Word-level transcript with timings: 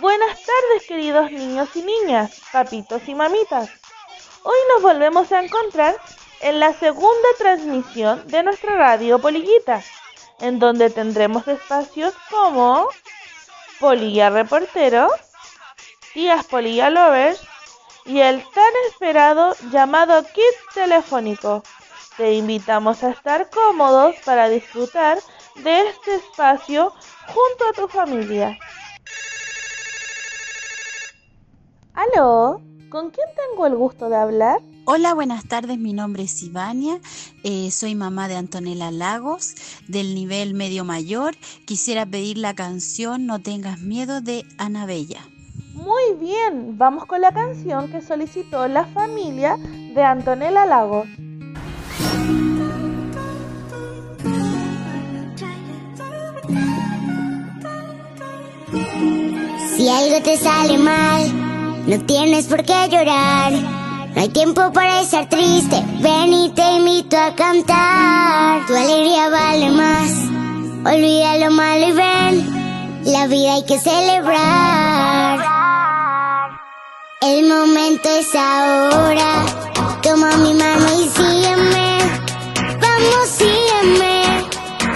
Buenas 0.00 0.40
tardes 0.42 0.88
queridos 0.88 1.30
niños 1.30 1.68
y 1.76 1.82
niñas, 1.82 2.40
papitos 2.50 3.06
y 3.06 3.14
mamitas. 3.14 3.70
Hoy 4.42 4.56
nos 4.72 4.82
volvemos 4.82 5.30
a 5.30 5.40
encontrar 5.40 5.96
en 6.40 6.58
la 6.58 6.72
segunda 6.72 7.28
transmisión 7.38 8.26
de 8.26 8.42
nuestra 8.42 8.74
radio 8.74 9.20
Polillita, 9.20 9.82
en 10.40 10.58
donde 10.58 10.90
tendremos 10.90 11.46
espacios 11.46 12.12
como 12.28 12.88
Polilla 13.78 14.30
Reportero, 14.30 15.08
Tías 16.12 16.44
Polilla 16.46 16.90
Lovers 16.90 17.40
y 18.04 18.20
el 18.20 18.42
tan 18.50 18.72
esperado 18.88 19.54
llamado 19.70 20.24
Kit 20.24 20.74
Telefónico. 20.74 21.62
Te 22.16 22.32
invitamos 22.32 23.04
a 23.04 23.10
estar 23.10 23.48
cómodos 23.48 24.16
para 24.24 24.48
disfrutar 24.48 25.18
de 25.56 25.88
este 25.88 26.16
espacio 26.16 26.92
junto 27.26 27.68
a 27.68 27.72
tu 27.72 27.86
familia. 27.86 28.58
¿Aló? 31.94 32.60
¿Con 32.90 33.10
quién 33.10 33.26
tengo 33.36 33.66
el 33.66 33.76
gusto 33.76 34.08
de 34.08 34.16
hablar? 34.16 34.60
Hola, 34.84 35.14
buenas 35.14 35.46
tardes. 35.46 35.78
Mi 35.78 35.92
nombre 35.92 36.24
es 36.24 36.42
Ivania. 36.42 36.98
Eh, 37.44 37.70
soy 37.70 37.94
mamá 37.94 38.26
de 38.26 38.34
Antonella 38.34 38.90
Lagos, 38.90 39.54
del 39.86 40.14
nivel 40.16 40.54
medio 40.54 40.84
mayor. 40.84 41.36
Quisiera 41.66 42.04
pedir 42.04 42.36
la 42.36 42.54
canción 42.54 43.26
No 43.26 43.40
tengas 43.40 43.78
miedo 43.78 44.20
de 44.20 44.44
Ana 44.58 44.86
Bella. 44.86 45.20
Muy 45.72 46.14
bien, 46.18 46.76
vamos 46.76 47.06
con 47.06 47.20
la 47.20 47.30
canción 47.30 47.90
que 47.90 48.00
solicitó 48.00 48.66
la 48.66 48.86
familia 48.86 49.56
de 49.56 50.02
Antonella 50.02 50.66
Lagos. 50.66 51.06
Si 59.76 59.88
algo 59.88 60.22
te 60.22 60.36
sale 60.36 60.78
mal, 60.78 61.43
no 61.86 61.98
tienes 62.06 62.46
por 62.46 62.64
qué 62.64 62.88
llorar. 62.90 63.52
No 63.52 64.20
hay 64.20 64.28
tiempo 64.28 64.72
para 64.72 65.00
estar 65.00 65.28
triste, 65.28 65.82
ven 66.00 66.32
y 66.32 66.50
te 66.50 66.76
invito 66.76 67.16
a 67.18 67.34
cantar. 67.34 68.64
Tu 68.66 68.74
alegría 68.74 69.28
vale 69.28 69.70
más, 69.70 70.10
olvida 70.86 71.36
lo 71.38 71.50
malo 71.50 71.88
y 71.88 71.92
ven, 71.92 73.02
la 73.04 73.26
vida 73.26 73.54
hay 73.54 73.64
que 73.64 73.78
celebrar. 73.78 75.40
El 77.22 77.48
momento 77.48 78.08
es 78.08 78.34
ahora, 78.34 79.44
toma 80.02 80.36
mi 80.36 80.54
mano 80.54 80.86
y 80.94 81.08
sígueme, 81.08 81.98
vamos 82.80 83.28
sígueme, 83.36 84.22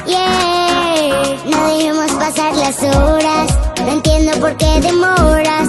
yeah. 0.06 1.38
No 1.46 1.66
dejemos 1.66 2.12
pasar 2.12 2.54
las 2.54 2.82
horas, 2.82 3.58
no 3.80 3.92
entiendo 3.92 4.32
por 4.38 4.56
qué 4.56 4.80
demoras, 4.80 5.67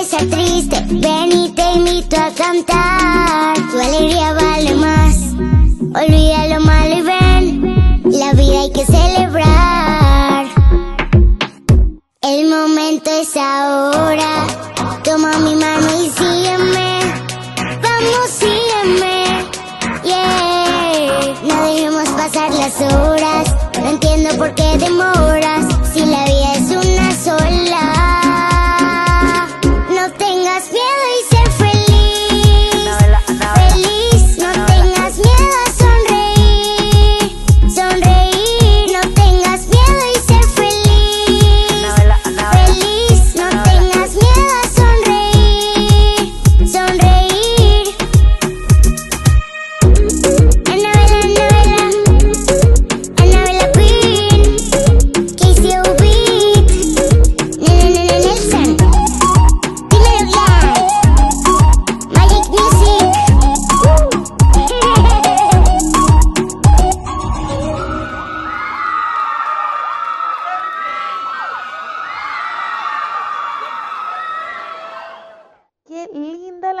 estar 0.00 0.26
triste, 0.26 0.84
ven 0.88 1.32
y 1.32 1.50
te 1.50 1.72
invito 1.74 2.16
a 2.16 2.30
cantar. 2.30 3.56
Tu 3.70 3.78
alegría 3.78 4.32
vale 4.32 4.74
más, 4.74 5.16
olvida 5.94 6.48
lo 6.48 6.60
malo 6.60 6.96
y 6.96 7.02
ven, 7.02 8.02
la 8.04 8.32
vida 8.32 8.60
hay 8.60 8.72
que 8.72 8.84
celebrar. 8.84 10.46
El 12.22 12.48
momento 12.48 13.10
es 13.10 13.36
ahora, 13.36 14.46
toma 15.04 15.38
mi 15.38 15.54
mano 15.56 15.85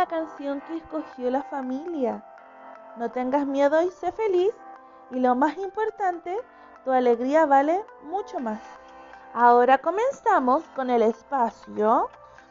canción 0.06 0.60
que 0.62 0.76
escogió 0.76 1.30
la 1.30 1.42
familia. 1.42 2.24
No 2.96 3.10
tengas 3.10 3.46
miedo 3.46 3.82
y 3.82 3.90
sé 3.90 4.12
feliz. 4.12 4.52
Y 5.10 5.20
lo 5.20 5.34
más 5.34 5.56
importante, 5.58 6.36
tu 6.84 6.90
alegría 6.92 7.46
vale 7.46 7.84
mucho 8.04 8.40
más. 8.40 8.60
Ahora 9.34 9.78
comenzamos 9.78 10.64
con 10.74 10.90
el 10.90 11.02
espacio 11.02 12.08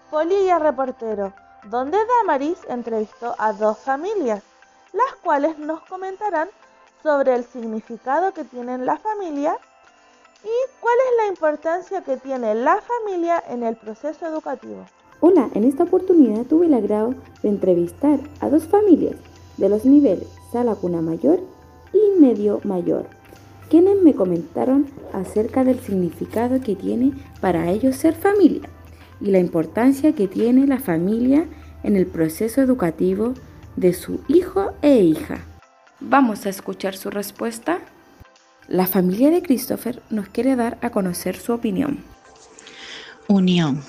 Polilla 0.10 0.60
Reportero, 0.60 1.34
donde 1.64 1.98
Damaris 2.06 2.60
entrevistó 2.70 3.36
a 3.40 3.54
dos 3.54 3.80
familias, 3.80 4.44
las 4.94 5.16
cuales 5.24 5.58
nos 5.58 5.82
comentarán 5.84 6.50
sobre 7.02 7.36
el 7.36 7.44
significado 7.44 8.34
que 8.34 8.44
tiene 8.44 8.78
la 8.78 8.98
familia 8.98 9.58
y 10.44 10.80
cuál 10.80 10.96
es 11.10 11.18
la 11.18 11.28
importancia 11.28 12.04
que 12.04 12.18
tiene 12.18 12.54
la 12.54 12.80
familia 12.82 13.44
en 13.48 13.64
el 13.64 13.76
proceso 13.76 14.28
educativo. 14.28 14.86
Hola, 15.28 15.50
en 15.56 15.64
esta 15.64 15.86
oportunidad 15.86 16.46
tuve 16.46 16.68
el 16.68 16.76
agrado 16.76 17.16
de 17.42 17.50
entrevistar 17.50 18.20
a 18.42 18.48
dos 18.48 18.66
familias 18.66 19.16
de 19.58 19.70
los 19.70 19.84
niveles 19.84 20.28
Sala 20.52 20.76
Cuna 20.76 21.02
Mayor 21.02 21.40
y 21.92 22.22
Medio 22.22 22.62
Mayor 22.64 23.08
quienes 23.68 24.00
me 24.04 24.14
comentaron 24.14 24.86
acerca 25.14 25.64
del 25.64 25.80
significado 25.80 26.62
que 26.62 26.76
tiene 26.76 27.14
para 27.42 27.72
ellos 27.72 27.96
ser 27.96 28.14
familia 28.14 28.70
y 29.20 29.32
la 29.32 29.40
importancia 29.40 30.14
que 30.14 30.28
tiene 30.28 30.68
la 30.68 30.78
familia 30.78 31.48
en 31.82 31.96
el 31.96 32.06
proceso 32.06 32.62
educativo 32.62 33.34
de 33.78 33.94
su 33.94 34.20
hijo 34.28 34.74
e 34.84 35.00
hija. 35.00 35.40
Vamos 36.02 36.46
a 36.46 36.50
escuchar 36.50 36.96
su 36.96 37.10
respuesta. 37.10 37.80
La 38.68 38.86
familia 38.86 39.32
de 39.32 39.42
Christopher 39.42 40.04
nos 40.12 40.30
quiere 40.30 40.56
dar 40.56 40.78
a 40.84 40.92
conocer 40.92 41.36
su 41.36 41.52
opinión. 41.52 42.04
Unión. 43.28 43.82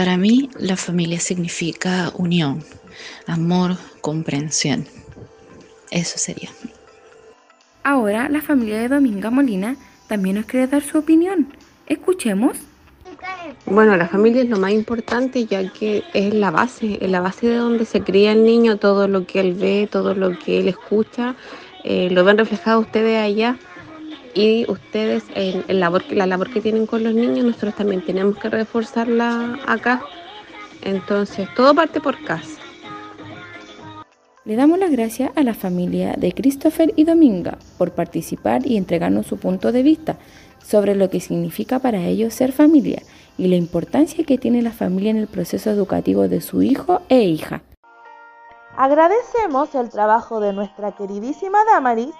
Para 0.00 0.16
mí 0.16 0.48
la 0.58 0.78
familia 0.78 1.20
significa 1.20 2.10
unión, 2.16 2.64
amor, 3.26 3.76
comprensión. 4.00 4.86
Eso 5.90 6.16
sería. 6.16 6.48
Ahora 7.82 8.30
la 8.30 8.40
familia 8.40 8.78
de 8.78 8.88
Dominga 8.88 9.28
Molina 9.28 9.76
también 10.08 10.36
nos 10.36 10.46
quiere 10.46 10.68
dar 10.68 10.82
su 10.82 10.96
opinión. 10.96 11.52
Escuchemos. 11.86 12.56
Bueno, 13.66 13.94
la 13.98 14.08
familia 14.08 14.40
es 14.40 14.48
lo 14.48 14.58
más 14.58 14.72
importante 14.72 15.44
ya 15.44 15.70
que 15.70 16.02
es 16.14 16.32
la 16.32 16.50
base, 16.50 16.96
es 16.98 17.10
la 17.10 17.20
base 17.20 17.48
de 17.48 17.56
donde 17.56 17.84
se 17.84 18.00
cría 18.00 18.32
el 18.32 18.42
niño, 18.42 18.78
todo 18.78 19.06
lo 19.06 19.26
que 19.26 19.40
él 19.40 19.52
ve, 19.52 19.86
todo 19.92 20.14
lo 20.14 20.38
que 20.38 20.60
él 20.60 20.68
escucha, 20.68 21.34
eh, 21.84 22.08
lo 22.10 22.24
ven 22.24 22.38
reflejado 22.38 22.80
ustedes 22.80 23.22
allá 23.22 23.58
y 24.34 24.70
ustedes 24.70 25.24
en, 25.34 25.80
labor, 25.80 26.04
la 26.10 26.26
labor 26.26 26.52
que 26.52 26.60
tienen 26.60 26.86
con 26.86 27.02
los 27.04 27.14
niños, 27.14 27.44
nosotros 27.44 27.74
también 27.74 28.04
tenemos 28.04 28.36
que 28.38 28.48
reforzarla 28.48 29.58
acá. 29.66 30.02
Entonces, 30.82 31.48
todo 31.54 31.74
parte 31.74 32.00
por 32.00 32.22
casa. 32.24 32.60
Le 34.44 34.56
damos 34.56 34.78
las 34.78 34.90
gracias 34.90 35.30
a 35.36 35.42
la 35.42 35.54
familia 35.54 36.14
de 36.16 36.32
Christopher 36.32 36.92
y 36.96 37.04
Dominga 37.04 37.58
por 37.76 37.92
participar 37.92 38.66
y 38.66 38.76
entregarnos 38.76 39.26
su 39.26 39.36
punto 39.36 39.70
de 39.70 39.82
vista 39.82 40.16
sobre 40.64 40.94
lo 40.94 41.10
que 41.10 41.20
significa 41.20 41.78
para 41.78 42.00
ellos 42.00 42.32
ser 42.32 42.52
familia 42.52 43.02
y 43.36 43.48
la 43.48 43.56
importancia 43.56 44.24
que 44.24 44.38
tiene 44.38 44.62
la 44.62 44.72
familia 44.72 45.10
en 45.10 45.18
el 45.18 45.26
proceso 45.26 45.70
educativo 45.70 46.28
de 46.28 46.40
su 46.40 46.62
hijo 46.62 47.02
e 47.08 47.22
hija. 47.22 47.62
Agradecemos 48.76 49.74
el 49.74 49.90
trabajo 49.90 50.40
de 50.40 50.52
nuestra 50.52 50.92
queridísima 50.92 51.58
Damaris, 51.72 52.14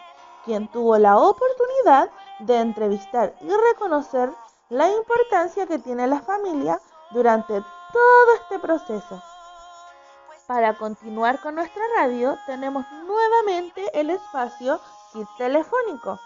quien 0.45 0.69
tuvo 0.69 0.99
la 0.99 1.19
oportunidad 1.19 2.11
de 2.41 2.59
entrevistar 2.59 3.35
y 3.41 3.49
reconocer 3.49 4.31
la 4.69 4.91
importancia 4.91 5.67
que 5.67 5.79
tiene 5.79 6.07
la 6.07 6.21
familia 6.21 6.81
durante 7.11 7.55
todo 7.93 8.35
este 8.41 8.59
proceso. 8.59 9.23
Para 10.47 10.75
continuar 10.75 11.41
con 11.41 11.57
nuestra 11.57 11.83
radio 11.97 12.37
tenemos 12.47 12.85
nuevamente 13.07 13.89
el 13.99 14.11
espacio 14.11 14.81
kit 15.13 15.29
telefónico. 15.39 16.19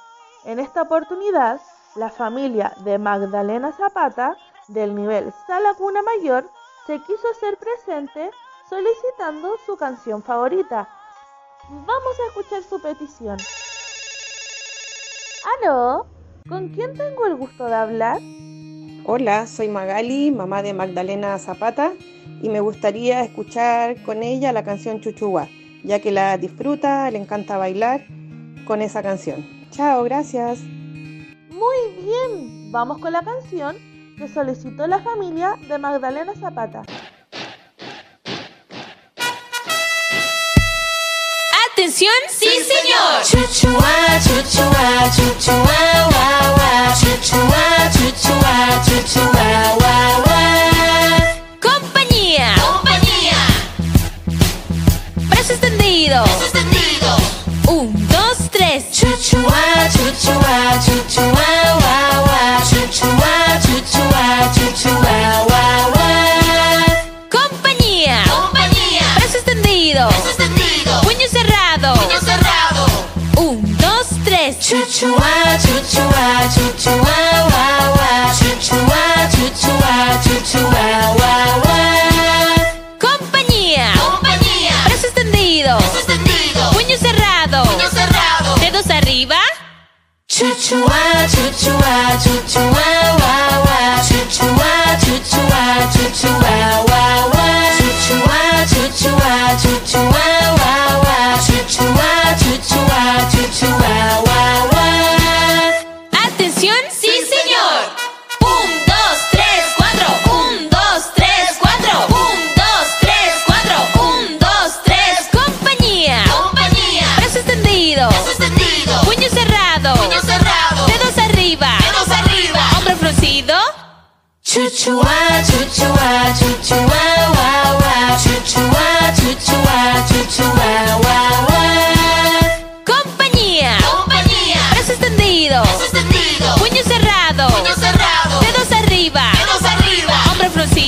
En 0.44 0.58
esta 0.58 0.82
oportunidad, 0.82 1.60
la 1.94 2.10
familia 2.10 2.72
de 2.78 2.98
Magdalena 2.98 3.72
Zapata 3.72 4.36
del 4.68 4.94
nivel 4.94 5.32
Sala 5.46 5.74
Cuna 5.74 6.02
Mayor 6.02 6.48
se 6.86 7.00
quiso 7.02 7.28
hacer 7.30 7.56
presente 7.56 8.30
solicitando 8.68 9.56
su 9.64 9.76
canción 9.76 10.22
favorita. 10.22 10.88
Vamos 11.68 12.20
a 12.20 12.26
escuchar 12.28 12.62
su 12.62 12.80
petición. 12.80 13.38
¿Aló? 15.44 16.06
¿Con 16.48 16.70
quién 16.70 16.94
tengo 16.94 17.26
el 17.26 17.34
gusto 17.34 17.66
de 17.66 17.74
hablar? 17.74 18.18
Hola, 19.04 19.46
soy 19.46 19.68
Magali, 19.68 20.30
mamá 20.30 20.62
de 20.62 20.72
Magdalena 20.72 21.38
Zapata 21.38 21.92
y 22.40 22.48
me 22.48 22.60
gustaría 22.60 23.20
escuchar 23.20 24.02
con 24.04 24.22
ella 24.22 24.54
la 24.54 24.64
canción 24.64 25.02
Chuchuá, 25.02 25.48
ya 25.82 26.00
que 26.00 26.12
la 26.12 26.38
disfruta, 26.38 27.10
le 27.10 27.18
encanta 27.18 27.58
bailar 27.58 28.06
con 28.66 28.80
esa 28.80 29.02
canción. 29.02 29.44
Chao, 29.70 30.02
gracias. 30.04 30.60
Muy 30.60 31.76
bien, 32.02 32.72
vamos 32.72 32.96
con 32.98 33.12
la 33.12 33.22
canción 33.22 33.76
que 34.16 34.28
solicitó 34.28 34.86
la 34.86 35.00
familia 35.00 35.58
de 35.68 35.76
Magdalena 35.76 36.32
Zapata. 36.40 36.84
¿Atención? 41.84 42.14
¡Sí, 42.30 42.48
señor! 42.64 43.22
Chuchuá, 43.22 44.18
chuchuá, 44.18 45.10
chuchuá, 45.14 46.08
guau, 46.08 46.94
chuchuá, 46.98 47.90
chuchuá, 47.92 48.82
chuchuá, 48.86 49.76
guau, 49.78 50.24
extendido. 55.38 56.24
extendido. 56.24 57.16
Un, 57.68 57.92
dos, 58.08 58.48
tres. 58.50 58.84
Chuchuá, 58.90 59.63
Chuchuá, 90.28 91.02
chuchuá, 91.32 91.96
chuchuá, 92.22 92.88
guau, 93.18 93.54
guau. 93.64 93.96
Chuchuá, 94.08 94.72
chuchuá, 95.04 95.62
chuchuá, 95.94 96.56
guau, 96.86 97.30
guau. 97.30 97.64
Chuchuá, 97.78 98.40
chuchuá, 98.72 99.32
chuchuá, 99.62 100.10
guau, 100.12 100.23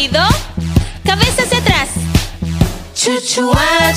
Fruncido. 0.06 0.22
Cabeza 1.04 1.42
hacia 1.42 1.58
atrás. 1.58 1.88
Chuchuá, 2.94 3.92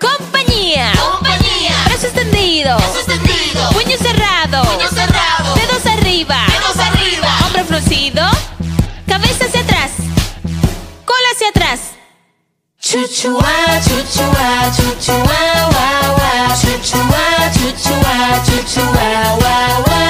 Compañía. 0.00 0.92
Compañía. 1.00 1.74
Brazo 1.86 2.06
extendido. 2.06 2.76
Brazo 2.76 2.98
extendido. 2.98 3.70
Puño 3.70 3.96
cerrado. 3.98 4.62
Puño 4.64 4.88
cerrado. 4.88 5.54
Dedos 5.54 5.86
arriba. 5.86 6.46
Dedos 6.48 6.78
arriba. 6.78 7.28
Hombro 7.46 7.64
fruncido. 7.64 8.22
Cabeza 9.08 9.46
hacia 9.46 9.60
atrás. 9.60 9.90
Cola 11.04 11.28
hacia 11.34 11.48
atrás. 11.48 11.80
Chuchuá, 12.80 13.80
chuchuá, 13.84 14.70
guau, 14.72 15.70
guau. 15.72 16.20
Chuchuá, 16.60 17.50
chuchuá, 17.90 18.42
chuchuá, 18.44 19.36
guá, 19.40 19.82
guá. 19.86 20.02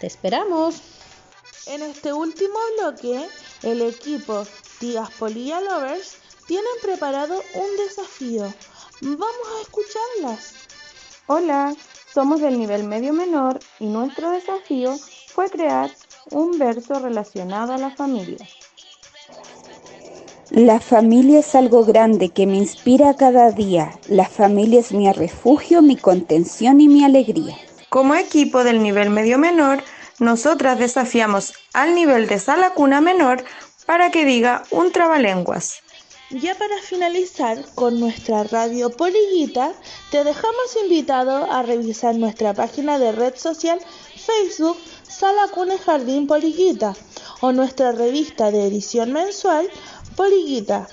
Te 0.00 0.06
esperamos. 0.06 0.76
En 1.66 1.82
este 1.82 2.12
último 2.12 2.54
bloque, 2.78 3.26
el 3.62 3.82
equipo 3.82 4.46
Tías 4.78 5.10
Polilla 5.12 5.60
Lovers 5.60 6.21
tienen 6.46 6.72
preparado 6.82 7.42
un 7.54 7.76
desafío. 7.76 8.52
Vamos 9.00 9.48
a 9.58 9.62
escucharlas. 9.62 10.54
Hola, 11.26 11.74
somos 12.12 12.40
del 12.40 12.58
nivel 12.58 12.84
medio 12.84 13.12
menor 13.12 13.58
y 13.80 13.86
nuestro 13.86 14.30
desafío 14.30 14.96
fue 15.28 15.48
crear 15.50 15.90
un 16.30 16.58
verso 16.58 16.98
relacionado 16.98 17.72
a 17.72 17.78
la 17.78 17.90
familia. 17.90 18.46
La 20.50 20.80
familia 20.80 21.40
es 21.40 21.54
algo 21.54 21.84
grande 21.84 22.28
que 22.28 22.46
me 22.46 22.58
inspira 22.58 23.14
cada 23.14 23.50
día. 23.52 23.98
La 24.08 24.26
familia 24.26 24.80
es 24.80 24.92
mi 24.92 25.10
refugio, 25.10 25.80
mi 25.80 25.96
contención 25.96 26.80
y 26.80 26.88
mi 26.88 27.04
alegría. 27.04 27.56
Como 27.88 28.14
equipo 28.14 28.62
del 28.62 28.82
nivel 28.82 29.08
medio 29.08 29.38
menor, 29.38 29.82
nosotras 30.18 30.78
desafiamos 30.78 31.54
al 31.72 31.94
nivel 31.94 32.26
de 32.26 32.38
sala 32.38 32.74
cuna 32.74 33.00
menor 33.00 33.44
para 33.86 34.10
que 34.10 34.26
diga 34.26 34.64
un 34.70 34.92
trabalenguas. 34.92 35.82
Ya 36.40 36.54
para 36.54 36.80
finalizar 36.80 37.62
con 37.74 38.00
nuestra 38.00 38.44
radio 38.44 38.88
Polillita, 38.88 39.74
te 40.10 40.24
dejamos 40.24 40.76
invitado 40.82 41.52
a 41.52 41.62
revisar 41.62 42.14
nuestra 42.14 42.54
página 42.54 42.98
de 42.98 43.12
red 43.12 43.34
social 43.36 43.78
Facebook 44.16 44.78
Sala 45.06 45.48
Cuna 45.52 45.74
y 45.74 45.78
Jardín 45.78 46.26
Polillita 46.26 46.96
o 47.42 47.52
nuestra 47.52 47.92
revista 47.92 48.50
de 48.50 48.66
edición 48.66 49.12
mensual 49.12 49.68
Polillita. 50.16 50.88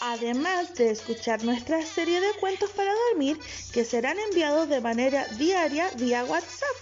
Además 0.00 0.74
de 0.74 0.92
escuchar 0.92 1.42
nuestra 1.42 1.84
serie 1.84 2.20
de 2.20 2.32
cuentos 2.34 2.70
para 2.70 2.92
dormir 3.10 3.36
que 3.72 3.84
serán 3.84 4.16
enviados 4.20 4.68
de 4.68 4.80
manera 4.80 5.26
diaria 5.38 5.90
vía 5.96 6.24
WhatsApp. 6.24 6.76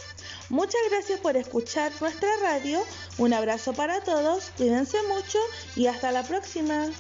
Muchas 0.51 0.83
gracias 0.91 1.19
por 1.21 1.39
escuchar 1.39 1.91
nuestra 1.99 2.29
radio. 2.43 2.85
Un 3.17 3.33
abrazo 3.33 3.73
para 3.73 4.03
todos, 4.03 4.53
cuídense 4.59 4.99
mucho 5.09 5.39
y 5.77 5.87
hasta 5.87 6.13
la 6.13 6.23
próxima. 6.25 6.91